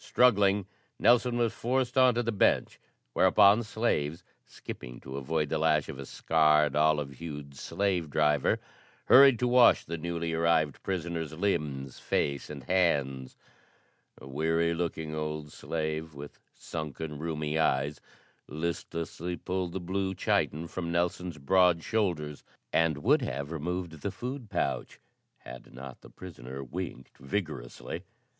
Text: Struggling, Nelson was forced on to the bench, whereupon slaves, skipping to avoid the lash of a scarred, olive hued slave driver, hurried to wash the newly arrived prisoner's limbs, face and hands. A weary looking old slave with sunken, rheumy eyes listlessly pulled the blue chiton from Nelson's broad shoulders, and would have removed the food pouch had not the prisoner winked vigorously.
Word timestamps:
Struggling, 0.00 0.66
Nelson 0.98 1.38
was 1.38 1.52
forced 1.52 1.96
on 1.96 2.16
to 2.16 2.22
the 2.24 2.32
bench, 2.32 2.80
whereupon 3.12 3.62
slaves, 3.62 4.24
skipping 4.44 4.98
to 5.02 5.16
avoid 5.16 5.48
the 5.48 5.58
lash 5.58 5.88
of 5.88 5.96
a 6.00 6.04
scarred, 6.04 6.74
olive 6.74 7.12
hued 7.18 7.54
slave 7.54 8.10
driver, 8.10 8.58
hurried 9.04 9.38
to 9.38 9.46
wash 9.46 9.84
the 9.84 9.96
newly 9.96 10.32
arrived 10.32 10.82
prisoner's 10.82 11.32
limbs, 11.34 12.00
face 12.00 12.50
and 12.50 12.64
hands. 12.64 13.36
A 14.18 14.26
weary 14.26 14.74
looking 14.74 15.14
old 15.14 15.52
slave 15.52 16.14
with 16.14 16.40
sunken, 16.52 17.20
rheumy 17.20 17.56
eyes 17.56 18.00
listlessly 18.48 19.36
pulled 19.36 19.72
the 19.72 19.78
blue 19.78 20.16
chiton 20.16 20.66
from 20.66 20.90
Nelson's 20.90 21.38
broad 21.38 21.84
shoulders, 21.84 22.42
and 22.72 22.98
would 23.04 23.22
have 23.22 23.52
removed 23.52 23.92
the 24.02 24.10
food 24.10 24.50
pouch 24.50 24.98
had 25.38 25.72
not 25.72 26.00
the 26.00 26.10
prisoner 26.10 26.64
winked 26.64 27.18
vigorously. 27.18 28.02